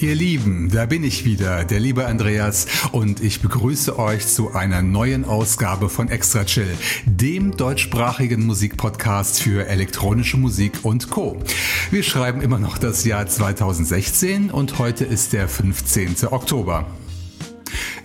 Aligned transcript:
Ihr 0.00 0.14
Lieben, 0.14 0.68
da 0.70 0.84
bin 0.84 1.02
ich 1.04 1.24
wieder, 1.24 1.64
der 1.64 1.80
liebe 1.80 2.04
Andreas, 2.04 2.66
und 2.92 3.22
ich 3.22 3.40
begrüße 3.40 3.98
euch 3.98 4.26
zu 4.26 4.52
einer 4.52 4.82
neuen 4.82 5.24
Ausgabe 5.24 5.88
von 5.88 6.10
Extra 6.10 6.44
Chill, 6.44 6.68
dem 7.06 7.56
deutschsprachigen 7.56 8.44
Musikpodcast 8.44 9.40
für 9.40 9.66
elektronische 9.66 10.36
Musik 10.36 10.80
und 10.82 11.08
Co. 11.08 11.42
Wir 11.90 12.02
schreiben 12.02 12.42
immer 12.42 12.58
noch 12.58 12.76
das 12.76 13.04
Jahr 13.04 13.26
2016 13.26 14.50
und 14.50 14.78
heute 14.78 15.04
ist 15.04 15.32
der 15.32 15.48
15. 15.48 16.28
Oktober. 16.30 16.86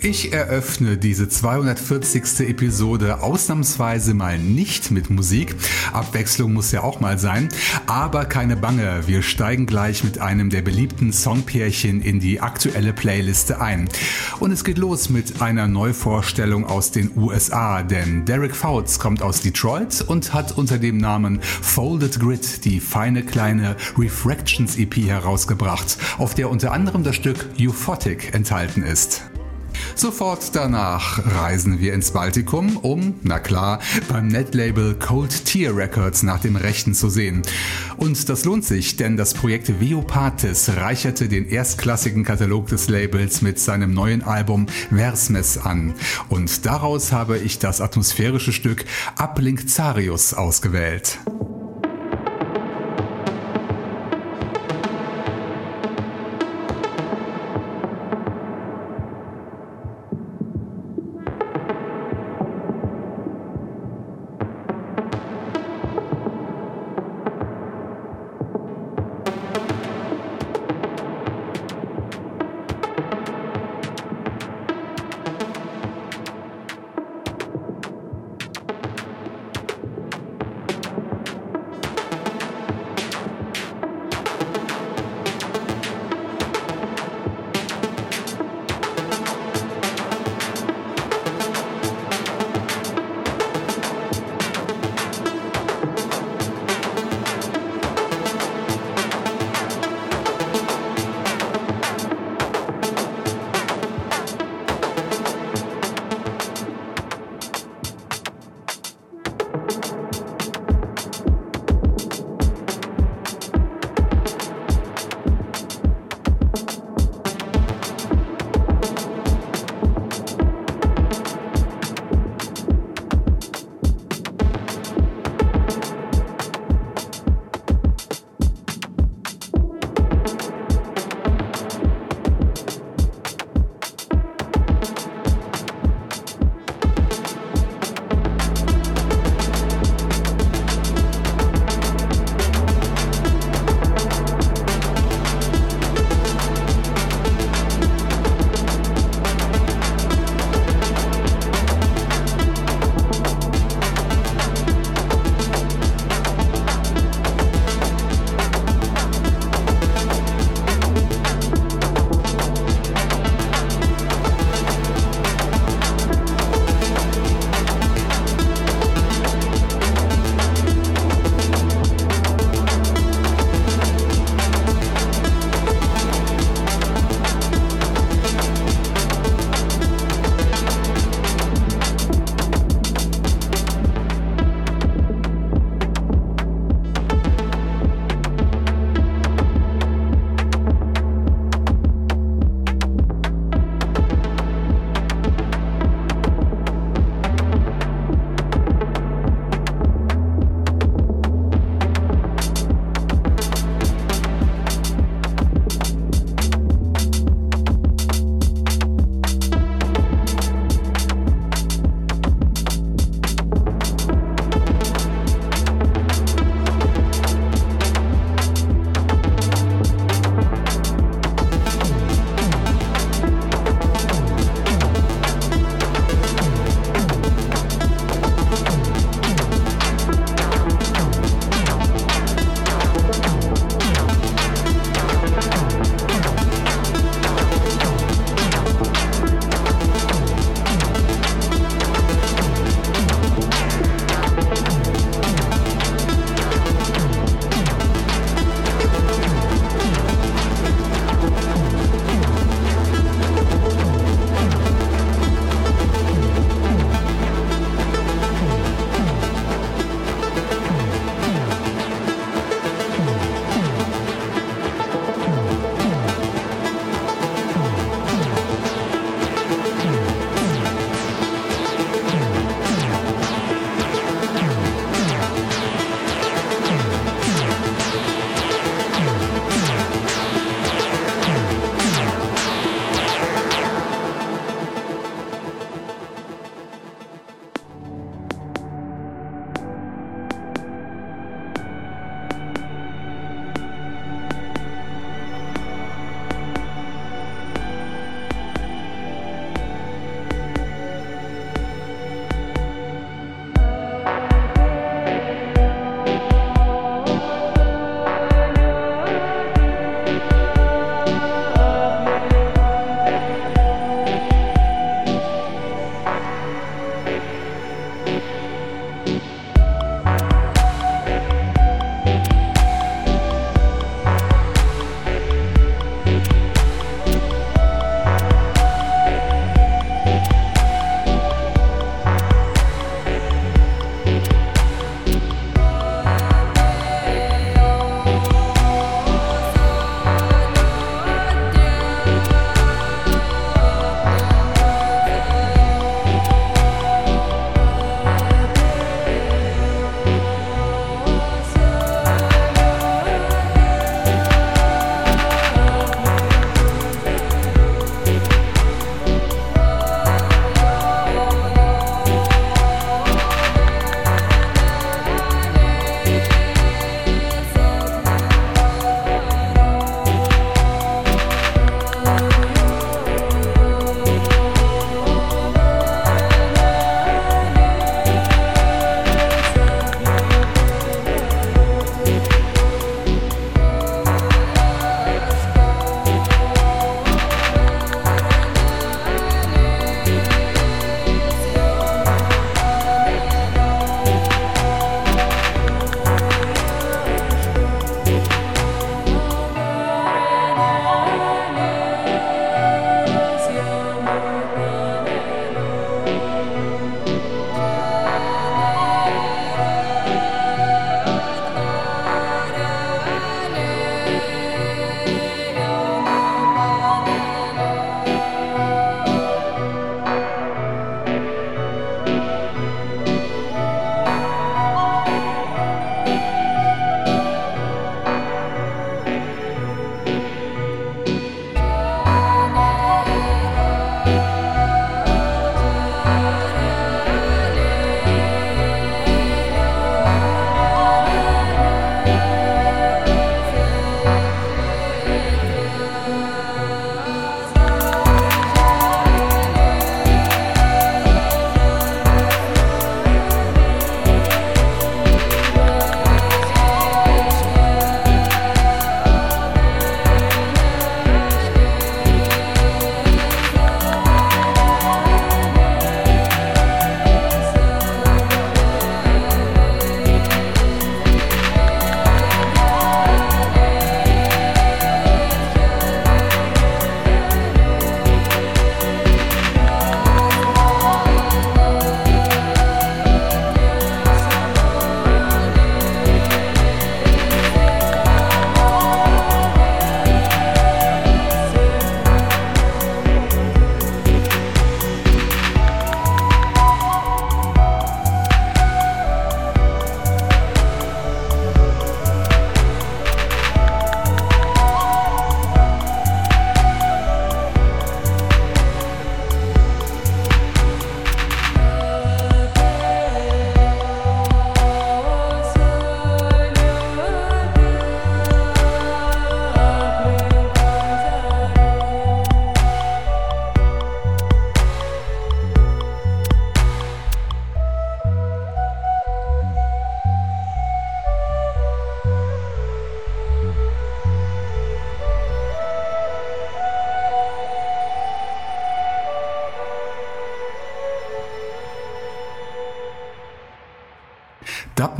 Ich 0.03 0.33
eröffne 0.33 0.97
diese 0.97 1.29
240. 1.29 2.49
Episode 2.49 3.21
ausnahmsweise 3.21 4.15
mal 4.15 4.39
nicht 4.39 4.89
mit 4.89 5.11
Musik. 5.11 5.55
Abwechslung 5.93 6.53
muss 6.53 6.71
ja 6.71 6.81
auch 6.81 6.99
mal 6.99 7.19
sein. 7.19 7.49
Aber 7.85 8.25
keine 8.25 8.55
Bange, 8.57 9.03
wir 9.05 9.21
steigen 9.21 9.67
gleich 9.67 10.03
mit 10.03 10.17
einem 10.17 10.49
der 10.49 10.63
beliebten 10.63 11.13
Songpärchen 11.13 12.01
in 12.01 12.19
die 12.19 12.41
aktuelle 12.41 12.93
Playliste 12.93 13.61
ein. 13.61 13.89
Und 14.39 14.51
es 14.51 14.63
geht 14.63 14.79
los 14.79 15.11
mit 15.11 15.39
einer 15.39 15.67
Neuvorstellung 15.67 16.65
aus 16.65 16.89
den 16.89 17.11
USA, 17.15 17.83
denn 17.83 18.25
Derek 18.25 18.55
Fouts 18.55 18.97
kommt 18.97 19.21
aus 19.21 19.41
Detroit 19.41 20.03
und 20.07 20.33
hat 20.33 20.57
unter 20.57 20.79
dem 20.79 20.97
Namen 20.97 21.41
Folded 21.43 22.19
Grid 22.19 22.65
die 22.65 22.79
feine 22.79 23.21
kleine 23.21 23.75
Refractions 23.99 24.77
EP 24.77 24.95
herausgebracht, 24.97 25.99
auf 26.17 26.33
der 26.33 26.49
unter 26.49 26.71
anderem 26.71 27.03
das 27.03 27.17
Stück 27.17 27.45
Euphotic 27.59 28.33
enthalten 28.33 28.81
ist. 28.81 29.21
Sofort 29.95 30.55
danach 30.55 31.23
reisen 31.25 31.79
wir 31.79 31.93
ins 31.93 32.11
Baltikum, 32.11 32.77
um, 32.77 33.15
na 33.23 33.39
klar, 33.39 33.79
beim 34.09 34.27
Netlabel 34.27 34.95
Cold 34.95 35.45
Tier 35.45 35.75
Records 35.75 36.23
nach 36.23 36.39
dem 36.39 36.55
Rechten 36.55 36.93
zu 36.93 37.09
sehen. 37.09 37.43
Und 37.97 38.29
das 38.29 38.45
lohnt 38.45 38.65
sich, 38.65 38.97
denn 38.97 39.17
das 39.17 39.33
Projekt 39.33 39.79
Veopatis 39.79 40.69
reicherte 40.75 41.27
den 41.27 41.47
erstklassigen 41.47 42.23
Katalog 42.23 42.67
des 42.67 42.89
Labels 42.89 43.41
mit 43.41 43.59
seinem 43.59 43.93
neuen 43.93 44.23
Album 44.23 44.67
Versmes 44.89 45.57
an. 45.57 45.93
Und 46.29 46.65
daraus 46.65 47.11
habe 47.11 47.37
ich 47.37 47.59
das 47.59 47.81
atmosphärische 47.81 48.53
Stück 48.53 48.85
Uplink 49.17 49.69
Zarius 49.69 50.33
ausgewählt. 50.33 51.19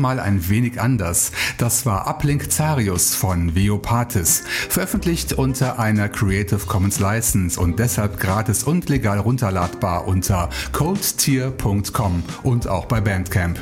Mal 0.02 0.20
ein 0.20 0.50
wenig 0.50 0.82
anders. 0.82 1.32
Das 1.58 1.86
war 1.86 2.08
Uplink 2.08 2.52
Zarius 2.52 3.16
von 3.16 3.56
Veopatis, 3.56 4.44
veröffentlicht 4.70 5.34
unter 5.34 5.80
einer 5.80 6.10
Creative 6.10 6.66
Commons 6.66 7.00
License 7.00 7.60
und 7.60 7.80
deshalb 7.80 8.20
gratis 8.20 8.64
und 8.64 8.90
legal 8.90 9.20
runterladbar 9.20 10.08
unter 10.08 10.50
coldtier.com 10.72 12.24
und 12.44 12.68
auch 12.68 12.86
bei 12.86 13.00
Bandcamp. 13.00 13.60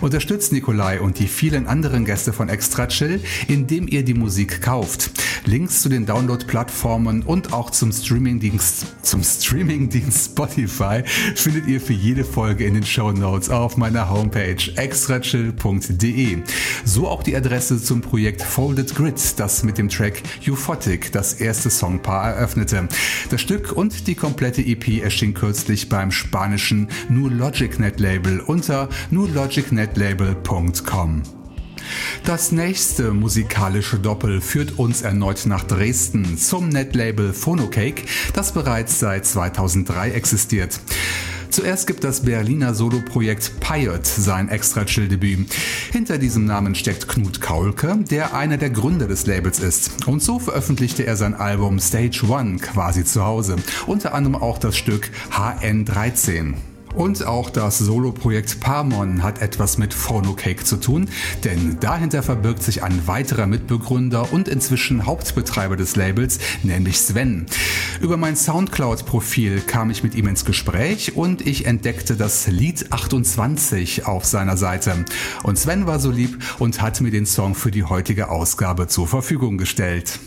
Unterstützt 0.00 0.52
Nikolai 0.52 1.00
und 1.00 1.18
die 1.18 1.26
vielen 1.26 1.66
anderen 1.66 2.04
Gäste 2.04 2.32
von 2.32 2.48
Extra 2.48 2.86
Chill, 2.86 3.20
indem 3.48 3.88
ihr 3.88 4.04
die 4.04 4.14
Musik 4.14 4.62
kauft. 4.62 5.10
Links 5.44 5.82
zu 5.82 5.88
den 5.88 6.06
Download-Plattformen 6.06 7.22
und 7.22 7.52
auch 7.52 7.70
zum 7.70 7.92
Streaming-Dienst 7.92 8.86
zum 9.02 9.22
Streaming-Dienst 9.22 10.32
Spotify 10.32 11.02
findet 11.34 11.66
ihr 11.66 11.80
für 11.80 11.94
jede 11.94 12.22
Folge 12.24 12.66
in 12.66 12.74
den 12.74 12.84
Show 12.84 13.12
Notes 13.12 13.48
auf 13.48 13.78
meiner 13.78 14.10
Homepage 14.10 14.58
extrachill.de. 14.76 16.38
So 16.84 17.08
auch 17.08 17.22
die 17.22 17.34
Adresse 17.34 17.82
zum 17.82 18.02
Projekt 18.02 18.42
Folded 18.42 18.94
Grid, 18.94 19.38
das 19.38 19.62
mit 19.62 19.78
dem 19.78 19.88
Track 19.88 20.22
Euphotic 20.46 21.10
das 21.12 21.34
erste 21.34 21.70
Songpaar 21.70 22.34
eröffnete. 22.34 22.88
Das 23.30 23.40
Stück 23.40 23.72
und 23.72 24.06
die 24.06 24.14
komplette 24.14 24.60
EP 24.60 25.02
erschien 25.02 25.32
kürzlich 25.32 25.88
beim 25.88 26.10
spanischen 26.10 26.88
New 27.08 27.28
Logic 27.28 27.78
Net 27.78 28.00
Label 28.00 28.40
unter 28.40 28.90
newlogicnetlabel.com. 29.96 31.22
Das 32.24 32.52
nächste 32.52 33.12
musikalische 33.12 33.98
Doppel 33.98 34.40
führt 34.40 34.78
uns 34.78 35.02
erneut 35.02 35.46
nach 35.46 35.64
Dresden 35.64 36.36
zum 36.36 36.68
Netlabel 36.68 37.32
Phonocake, 37.32 38.02
das 38.34 38.52
bereits 38.52 38.98
seit 38.98 39.24
2003 39.24 40.10
existiert. 40.10 40.80
Zuerst 41.50 41.86
gibt 41.86 42.04
das 42.04 42.20
Berliner 42.20 42.74
Soloprojekt 42.74 43.58
Piot 43.60 44.06
sein 44.06 44.50
Extra-Chill-Debüt. 44.50 45.48
Hinter 45.90 46.18
diesem 46.18 46.44
Namen 46.44 46.74
steckt 46.74 47.08
Knut 47.08 47.40
Kaulke, 47.40 47.96
der 48.10 48.34
einer 48.34 48.58
der 48.58 48.68
Gründer 48.68 49.08
des 49.08 49.26
Labels 49.26 49.58
ist. 49.58 50.06
Und 50.06 50.22
so 50.22 50.38
veröffentlichte 50.38 51.06
er 51.06 51.16
sein 51.16 51.34
Album 51.34 51.80
Stage 51.80 52.22
One 52.28 52.58
quasi 52.58 53.02
zu 53.04 53.24
Hause. 53.24 53.56
Unter 53.86 54.12
anderem 54.12 54.36
auch 54.36 54.58
das 54.58 54.76
Stück 54.76 55.10
HN13. 55.32 56.54
Und 56.94 57.24
auch 57.24 57.50
das 57.50 57.78
Soloprojekt 57.78 58.60
Parmon 58.60 59.22
hat 59.22 59.40
etwas 59.42 59.78
mit 59.78 59.94
Phonocake 59.94 60.64
zu 60.64 60.76
tun, 60.76 61.08
denn 61.44 61.78
dahinter 61.80 62.22
verbirgt 62.22 62.62
sich 62.62 62.82
ein 62.82 63.06
weiterer 63.06 63.46
Mitbegründer 63.46 64.32
und 64.32 64.48
inzwischen 64.48 65.06
Hauptbetreiber 65.06 65.76
des 65.76 65.96
Labels, 65.96 66.38
nämlich 66.62 67.00
Sven. 67.00 67.46
Über 68.00 68.16
mein 68.16 68.36
Soundcloud-Profil 68.36 69.60
kam 69.60 69.90
ich 69.90 70.02
mit 70.02 70.14
ihm 70.14 70.28
ins 70.28 70.44
Gespräch 70.44 71.16
und 71.16 71.46
ich 71.46 71.66
entdeckte 71.66 72.16
das 72.16 72.46
Lied 72.46 72.92
28 72.92 74.06
auf 74.06 74.24
seiner 74.24 74.56
Seite. 74.56 75.04
Und 75.42 75.58
Sven 75.58 75.86
war 75.86 76.00
so 76.00 76.10
lieb 76.10 76.38
und 76.58 76.80
hat 76.82 77.00
mir 77.00 77.10
den 77.10 77.26
Song 77.26 77.54
für 77.54 77.70
die 77.70 77.84
heutige 77.84 78.30
Ausgabe 78.30 78.88
zur 78.88 79.06
Verfügung 79.06 79.58
gestellt. 79.58 80.18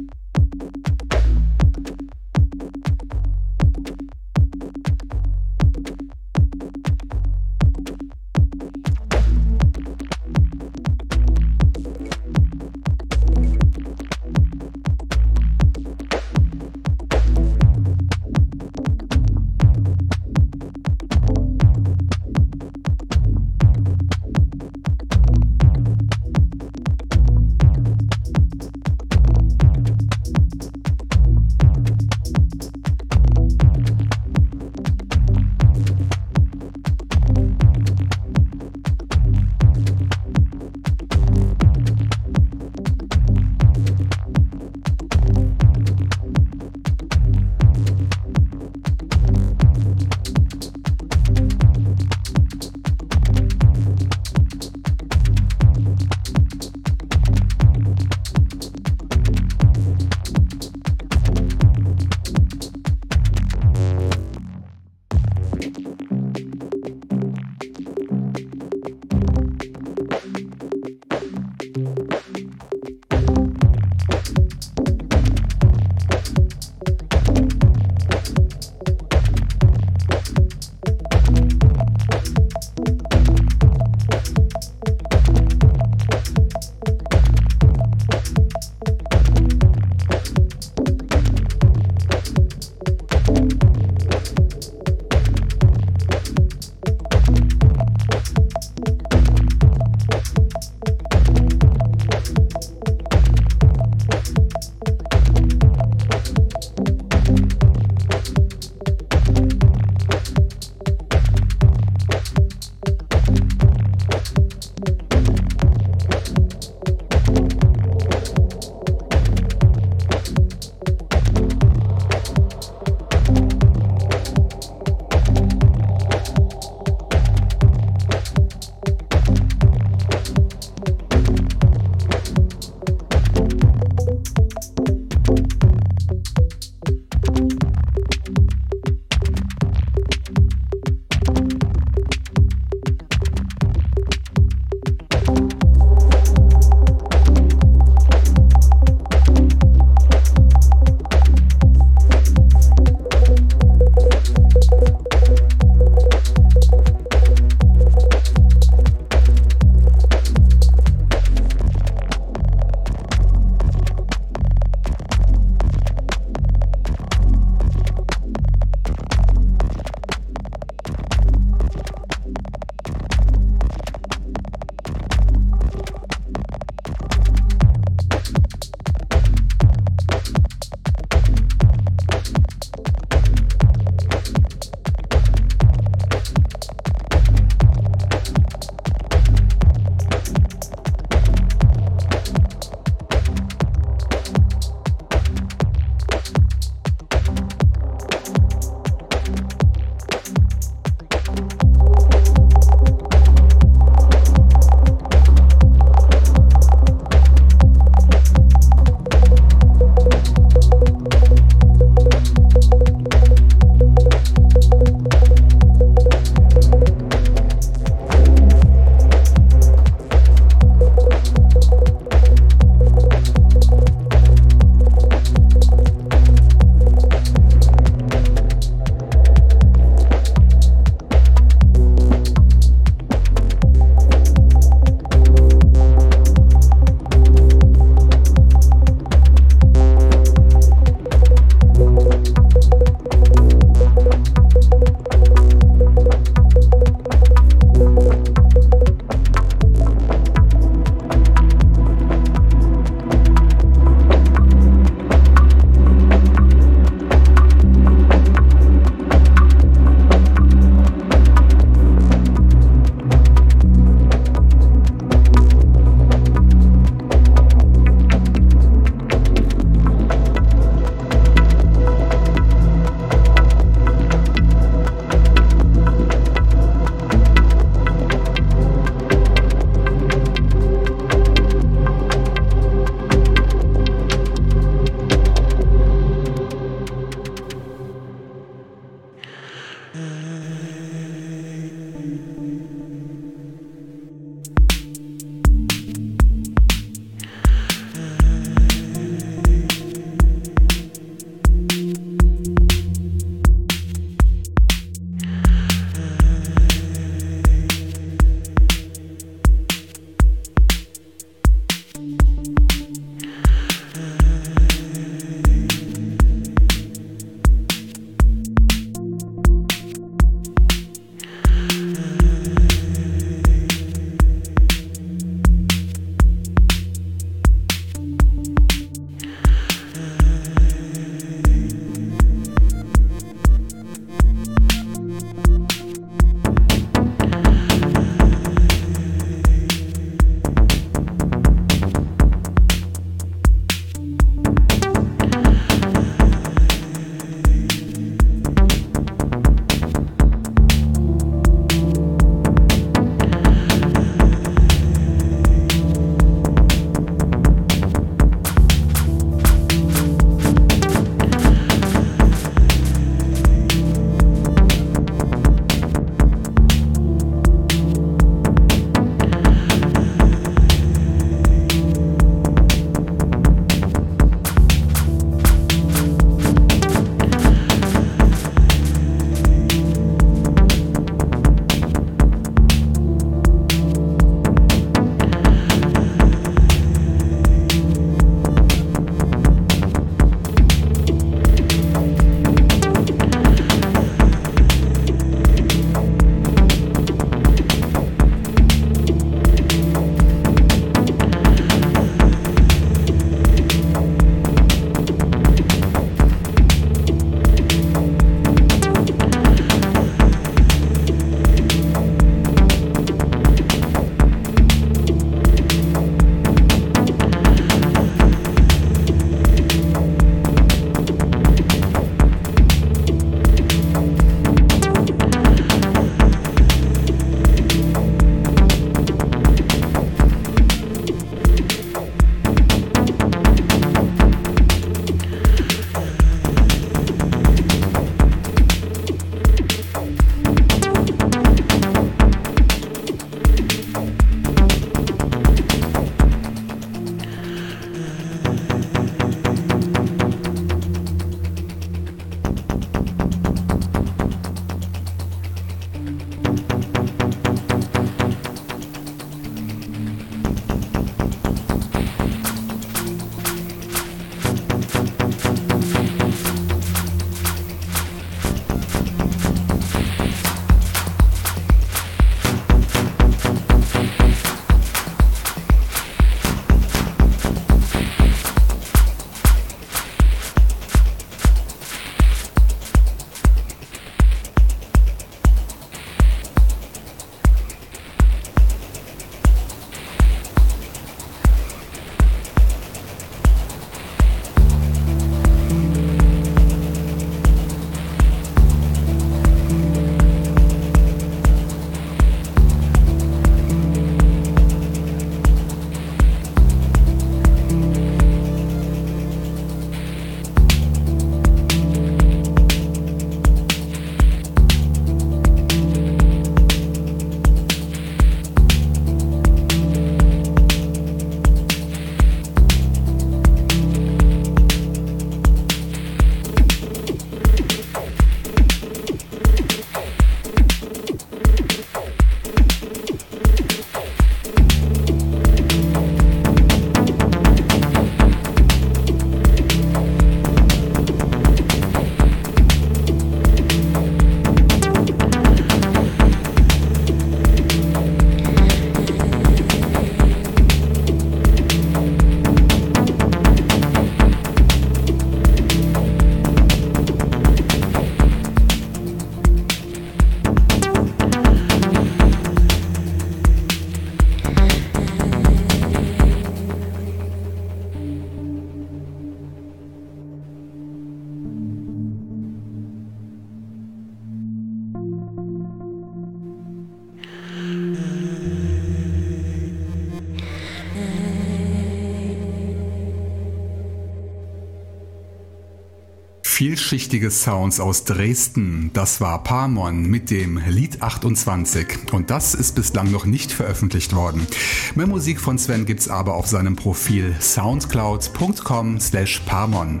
Vielschichtige 587.12 587.30
Sounds 587.30 587.78
aus 587.78 588.04
Dresden. 588.04 588.90
Das 588.94 589.20
war 589.20 589.42
Parmon 589.42 590.06
mit 590.06 590.30
dem 590.30 590.58
Lied 590.66 591.02
28 591.02 592.10
und 592.10 592.30
das 592.30 592.54
ist 592.54 592.74
bislang 592.74 593.10
noch 593.10 593.26
nicht 593.26 593.52
veröffentlicht 593.52 594.14
worden. 594.14 594.46
Mehr 594.94 595.06
Musik 595.06 595.38
von 595.38 595.58
Sven 595.58 595.84
gibt's 595.84 596.08
aber 596.08 596.32
auf 596.32 596.46
seinem 596.46 596.74
Profil 596.74 597.36
soundcloud.com 597.38 598.98
slash 598.98 599.40
Parmon. 599.40 600.00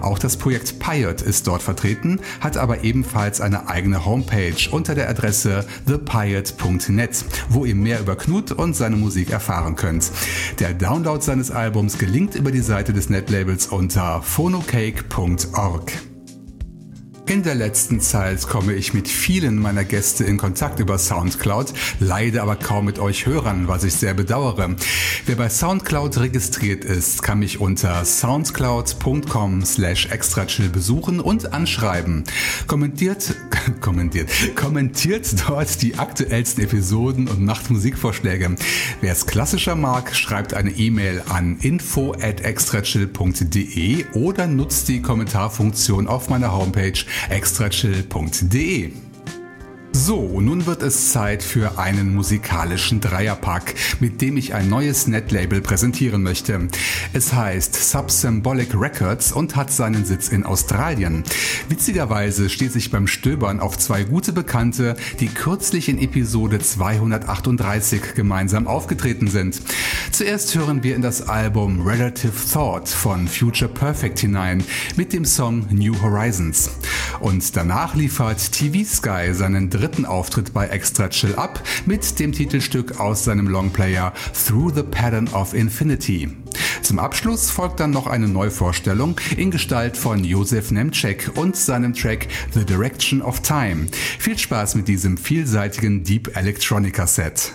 Auch 0.00 0.18
das 0.18 0.36
Projekt 0.36 0.80
Piot 0.80 1.22
ist 1.22 1.46
dort 1.46 1.62
vertreten, 1.62 2.18
hat 2.40 2.56
aber 2.56 2.82
ebenfalls 2.82 3.40
eine 3.40 3.68
eigene 3.68 4.04
Homepage 4.04 4.68
unter 4.72 4.96
der 4.96 5.08
Adresse 5.08 5.64
thepiot.net, 5.86 7.24
wo 7.50 7.66
ihr 7.66 7.76
mehr 7.76 8.00
über 8.00 8.16
Knut 8.16 8.50
und 8.50 8.74
seine 8.74 8.96
Musik 8.96 9.30
erfahren 9.30 9.76
könnt. 9.76 10.10
Der 10.58 10.74
Download 10.74 11.22
seines 11.22 11.52
Albums 11.52 11.98
gelingt 11.98 12.34
über 12.34 12.50
die 12.50 12.62
Seite 12.62 12.92
des 12.92 13.10
Netlabels 13.10 13.68
unter 13.68 14.22
phonocake.org. 14.22 15.92
In 17.28 17.42
der 17.42 17.54
letzten 17.54 18.00
Zeit 18.00 18.48
komme 18.48 18.72
ich 18.72 18.94
mit 18.94 19.06
vielen 19.06 19.58
meiner 19.58 19.84
Gäste 19.84 20.24
in 20.24 20.38
Kontakt 20.38 20.80
über 20.80 20.96
Soundcloud, 20.96 21.74
leide 22.00 22.40
aber 22.40 22.56
kaum 22.56 22.86
mit 22.86 22.98
euch 22.98 23.26
Hörern, 23.26 23.68
was 23.68 23.84
ich 23.84 23.92
sehr 23.92 24.14
bedauere. 24.14 24.76
Wer 25.26 25.36
bei 25.36 25.50
Soundcloud 25.50 26.16
registriert 26.16 26.86
ist, 26.86 27.22
kann 27.22 27.40
mich 27.40 27.60
unter 27.60 28.02
soundcloud.com 28.06 29.62
slash 29.62 30.06
extrachill 30.06 30.70
besuchen 30.70 31.20
und 31.20 31.52
anschreiben. 31.52 32.24
Kommentiert, 32.66 33.34
kommentiert, 33.82 34.30
kommentiert 34.56 35.26
dort 35.46 35.82
die 35.82 35.98
aktuellsten 35.98 36.64
Episoden 36.64 37.28
und 37.28 37.44
macht 37.44 37.68
Musikvorschläge. 37.68 38.56
Wer 39.02 39.12
es 39.12 39.26
klassischer 39.26 39.74
mag, 39.74 40.16
schreibt 40.16 40.54
eine 40.54 40.70
E-Mail 40.70 41.22
an 41.28 41.58
info 41.60 42.12
at 42.12 42.40
extrachill.de 42.40 44.06
oder 44.14 44.46
nutzt 44.46 44.88
die 44.88 45.02
Kommentarfunktion 45.02 46.08
auf 46.08 46.30
meiner 46.30 46.56
Homepage 46.56 46.94
extrachill.de. 47.28 48.92
So, 50.00 50.40
nun 50.40 50.64
wird 50.66 50.84
es 50.84 51.10
Zeit 51.10 51.42
für 51.42 51.76
einen 51.76 52.14
musikalischen 52.14 53.00
Dreierpack, 53.00 53.74
mit 53.98 54.20
dem 54.20 54.36
ich 54.36 54.54
ein 54.54 54.68
neues 54.68 55.08
Netlabel 55.08 55.60
präsentieren 55.60 56.22
möchte. 56.22 56.68
Es 57.12 57.32
heißt 57.32 57.74
Subsymbolic 57.74 58.80
Records 58.80 59.32
und 59.32 59.56
hat 59.56 59.72
seinen 59.72 60.04
Sitz 60.04 60.28
in 60.28 60.44
Australien. 60.44 61.24
Witzigerweise 61.68 62.48
steht 62.48 62.72
sich 62.72 62.92
beim 62.92 63.08
Stöbern 63.08 63.58
auf 63.58 63.76
zwei 63.76 64.04
gute 64.04 64.32
Bekannte, 64.32 64.94
die 65.18 65.26
kürzlich 65.26 65.88
in 65.88 65.98
Episode 65.98 66.60
238 66.60 68.14
gemeinsam 68.14 68.68
aufgetreten 68.68 69.26
sind. 69.26 69.60
Zuerst 70.12 70.54
hören 70.54 70.84
wir 70.84 70.94
in 70.94 71.02
das 71.02 71.28
Album 71.28 71.82
Relative 71.82 72.32
Thought 72.52 72.88
von 72.88 73.26
Future 73.26 73.70
Perfect 73.70 74.20
hinein 74.20 74.62
mit 74.94 75.12
dem 75.12 75.24
Song 75.24 75.66
New 75.70 76.00
Horizons. 76.00 76.70
Und 77.18 77.56
danach 77.56 77.96
liefert 77.96 78.52
TV 78.52 78.88
Sky 78.88 79.34
seinen 79.34 79.68
dritten 79.70 79.87
Auftritt 80.06 80.52
bei 80.52 80.68
Extra 80.68 81.08
Chill 81.08 81.34
Up 81.34 81.62
mit 81.86 82.18
dem 82.18 82.32
Titelstück 82.32 83.00
aus 83.00 83.24
seinem 83.24 83.48
Longplayer 83.48 84.12
Through 84.46 84.74
the 84.74 84.82
Pattern 84.82 85.28
of 85.28 85.54
Infinity. 85.54 86.28
Zum 86.82 86.98
Abschluss 86.98 87.50
folgt 87.50 87.80
dann 87.80 87.90
noch 87.90 88.06
eine 88.06 88.28
Neuvorstellung 88.28 89.20
in 89.36 89.50
Gestalt 89.50 89.96
von 89.96 90.24
Josef 90.24 90.70
Nemcek 90.70 91.32
und 91.34 91.56
seinem 91.56 91.94
Track 91.94 92.28
The 92.54 92.64
Direction 92.64 93.20
of 93.20 93.40
Time. 93.40 93.86
Viel 94.18 94.38
Spaß 94.38 94.74
mit 94.74 94.88
diesem 94.88 95.18
vielseitigen 95.18 96.04
Deep 96.04 96.36
Electronica 96.36 97.06
Set. 97.06 97.52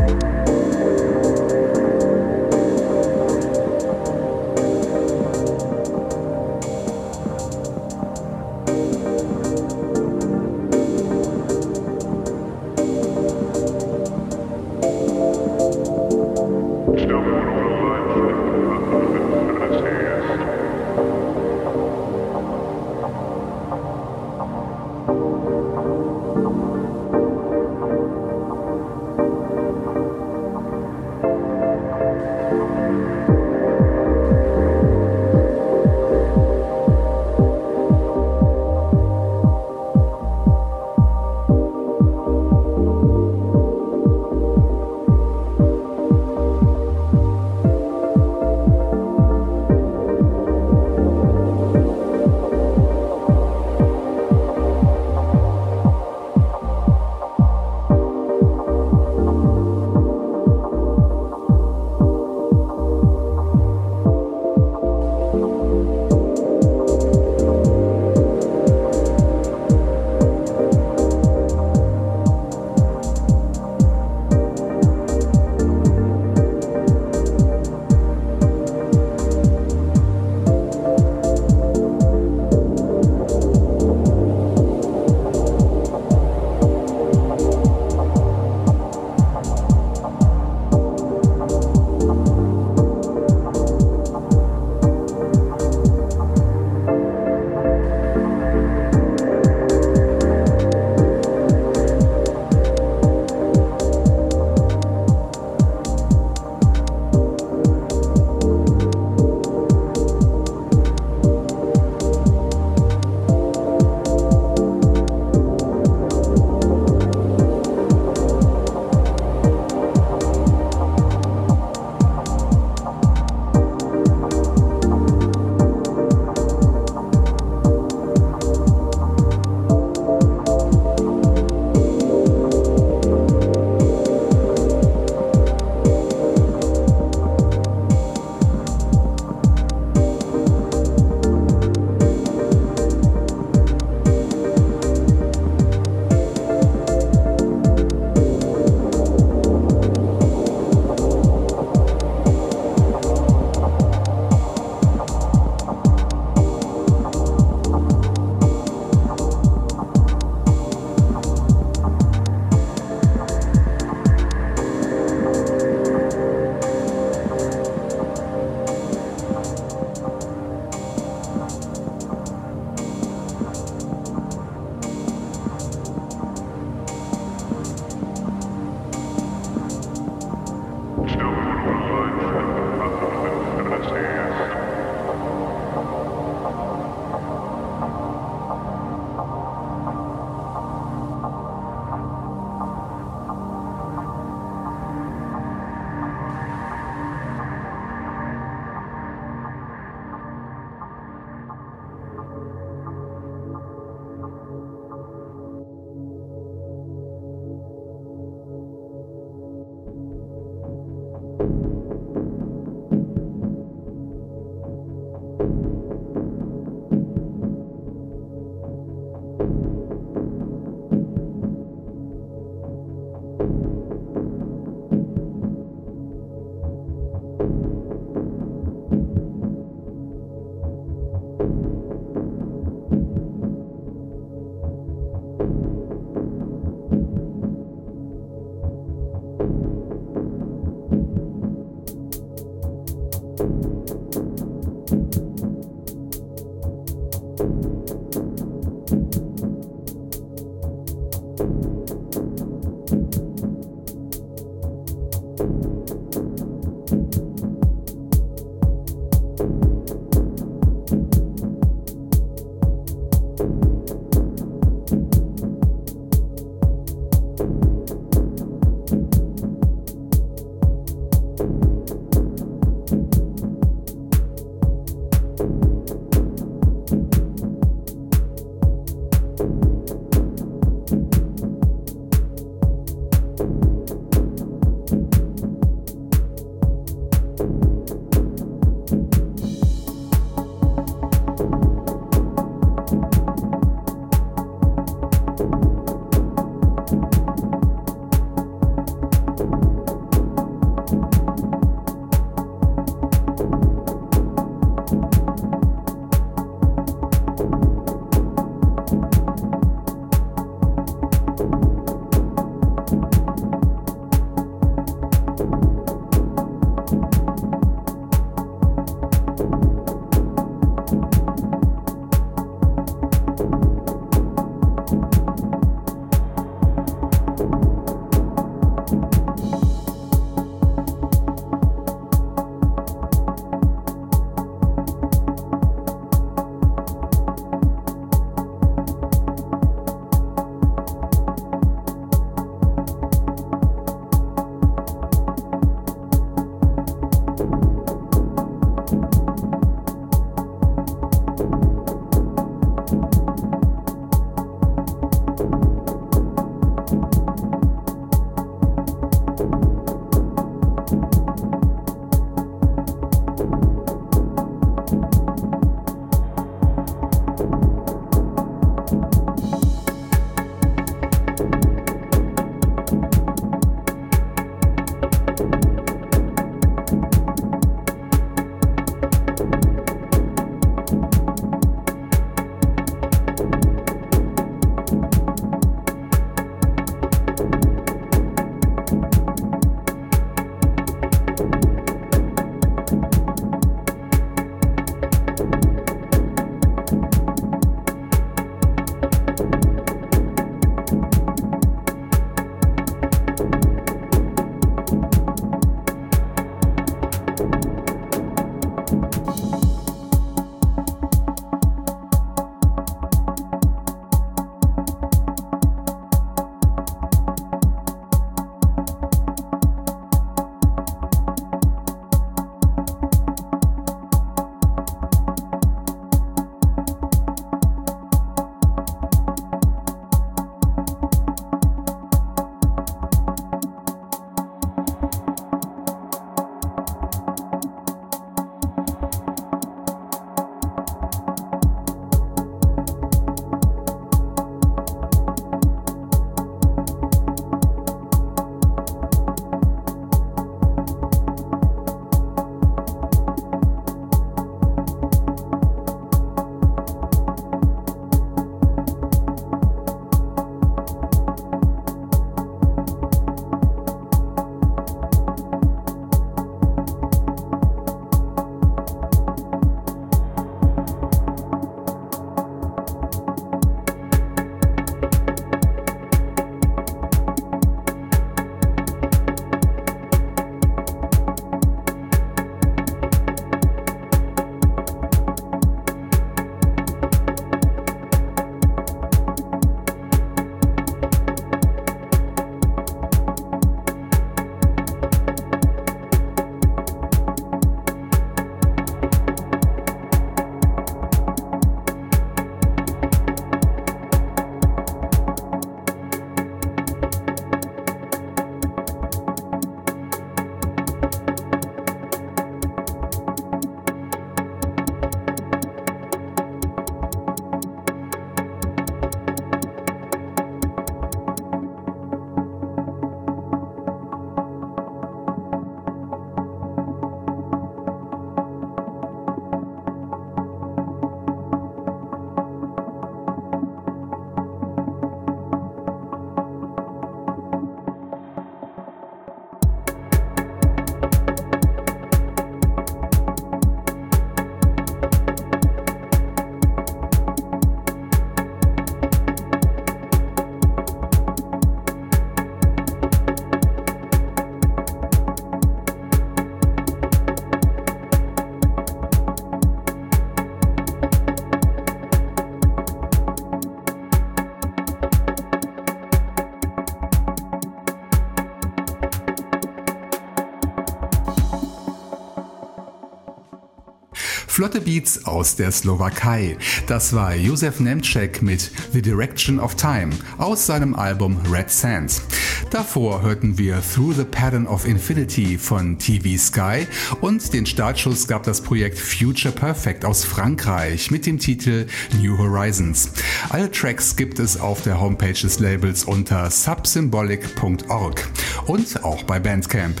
Flotte 574.74 574.90
Beats 574.90 575.24
aus 575.24 575.54
der 575.54 575.70
Slowakei. 575.70 576.56
Das 576.88 577.12
war 577.12 577.32
Josef 577.36 577.78
Nemcek 577.78 578.42
mit 578.42 578.72
The 578.92 579.02
Direction 579.02 579.60
of 579.60 579.76
Time 579.76 580.10
aus 580.36 580.66
seinem 580.66 580.96
Album 580.96 581.38
Red 581.48 581.70
Sands. 581.70 582.22
Davor 582.70 583.22
hörten 583.22 583.56
wir 583.56 583.80
Through 583.94 584.14
the 584.14 584.24
Pattern 584.24 584.66
of 584.66 584.84
Infinity 584.84 585.58
von 585.58 585.96
TV 586.00 586.36
Sky 586.42 586.88
und 587.20 587.52
den 587.52 587.66
Startschuss 587.66 588.26
gab 588.26 588.42
das 588.42 588.60
Projekt 588.60 588.98
Future 588.98 589.54
Perfect 589.54 590.04
aus 590.04 590.24
Frankreich 590.24 591.08
mit 591.12 591.24
dem 591.26 591.38
Titel 591.38 591.86
New 592.20 592.36
Horizons. 592.36 593.10
Alle 593.50 593.70
Tracks 593.70 594.16
gibt 594.16 594.40
es 594.40 594.58
auf 594.58 594.82
der 594.82 595.00
Homepage 595.00 595.40
des 595.40 595.60
Labels 595.60 596.02
unter 596.02 596.50
subsymbolic.org 596.50 598.28
und 598.66 599.04
auch 599.04 599.22
bei 599.22 599.38
Bandcamp. 599.38 600.00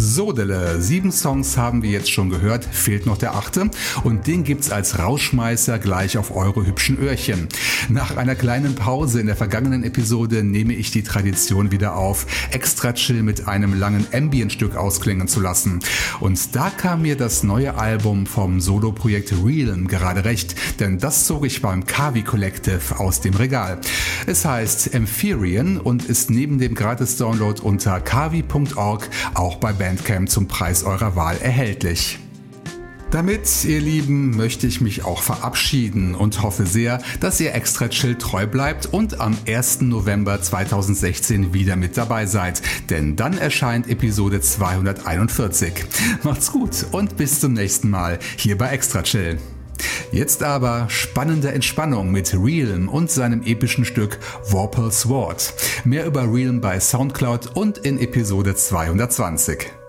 Sodele, 0.00 0.80
sieben 0.80 1.12
Songs 1.12 1.58
haben 1.58 1.82
wir 1.82 1.90
jetzt 1.90 2.10
schon 2.10 2.30
gehört, 2.30 2.64
fehlt 2.64 3.04
noch 3.04 3.18
der 3.18 3.34
achte 3.34 3.70
und 4.02 4.26
den 4.26 4.44
gibt's 4.44 4.70
als 4.70 4.98
Rauschmeißer 4.98 5.78
gleich 5.78 6.16
auf 6.16 6.34
eure 6.34 6.66
hübschen 6.66 6.98
Öhrchen. 6.98 7.48
Nach 7.90 8.16
einer 8.16 8.34
kleinen 8.34 8.74
Pause 8.74 9.20
in 9.20 9.26
der 9.26 9.36
vergangenen 9.36 9.84
Episode 9.84 10.42
nehme 10.42 10.72
ich 10.72 10.90
die 10.90 11.02
Tradition 11.02 11.70
wieder 11.70 11.96
auf, 11.96 12.26
extra 12.50 12.94
chill 12.94 13.22
mit 13.22 13.46
einem 13.46 13.78
langen 13.78 14.06
Ambient-Stück 14.10 14.74
ausklingen 14.74 15.28
zu 15.28 15.40
lassen. 15.40 15.80
Und 16.18 16.56
da 16.56 16.70
kam 16.70 17.02
mir 17.02 17.16
das 17.16 17.42
neue 17.42 17.74
Album 17.74 18.24
vom 18.26 18.58
Solo-Projekt 18.58 19.34
Realm 19.44 19.86
gerade 19.86 20.24
recht, 20.24 20.54
denn 20.80 20.98
das 20.98 21.26
zog 21.26 21.44
ich 21.44 21.60
beim 21.60 21.84
Kavi 21.84 22.22
Collective 22.22 22.98
aus 22.98 23.20
dem 23.20 23.34
Regal. 23.34 23.78
Es 24.26 24.46
heißt 24.46 24.94
Emphirian 24.94 25.76
und 25.78 26.06
ist 26.06 26.30
neben 26.30 26.58
dem 26.58 26.74
Gratis-Download 26.74 27.60
unter 27.60 28.00
kavi.org 28.00 29.10
auch 29.34 29.56
bei 29.56 29.74
Band 29.74 29.89
Bandcamp 29.90 30.30
zum 30.30 30.46
Preis 30.46 30.84
eurer 30.84 31.16
Wahl 31.16 31.36
erhältlich. 31.38 32.20
Damit, 33.10 33.64
ihr 33.64 33.80
Lieben, 33.80 34.36
möchte 34.36 34.68
ich 34.68 34.80
mich 34.80 35.04
auch 35.04 35.20
verabschieden 35.20 36.14
und 36.14 36.42
hoffe 36.44 36.64
sehr, 36.64 37.02
dass 37.18 37.40
ihr 37.40 37.56
extra 37.56 37.88
chill 37.88 38.14
treu 38.14 38.46
bleibt 38.46 38.86
und 38.86 39.20
am 39.20 39.36
1. 39.48 39.80
November 39.80 40.40
2016 40.40 41.52
wieder 41.52 41.74
mit 41.74 41.96
dabei 41.96 42.26
seid, 42.26 42.62
denn 42.88 43.16
dann 43.16 43.36
erscheint 43.36 43.88
Episode 43.88 44.40
241. 44.40 45.72
Macht's 46.22 46.52
gut 46.52 46.86
und 46.92 47.16
bis 47.16 47.40
zum 47.40 47.54
nächsten 47.54 47.90
Mal 47.90 48.20
hier 48.36 48.56
bei 48.56 48.68
Extra 48.68 49.02
Chill. 49.02 49.38
Jetzt 50.12 50.44
aber 50.44 50.88
spannende 50.88 51.50
Entspannung 51.50 52.12
mit 52.12 52.32
Realm 52.32 52.88
und 52.88 53.10
seinem 53.10 53.42
epischen 53.42 53.84
Stück 53.84 54.20
Vorpal 54.44 54.92
Sword. 54.92 55.52
Mehr 55.82 56.06
über 56.06 56.32
Realm 56.32 56.60
bei 56.60 56.78
Soundcloud 56.78 57.56
und 57.56 57.78
in 57.78 57.98
Episode 57.98 58.54
220. 58.54 59.79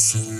Extra 0.00 0.20
chill. 0.22 0.39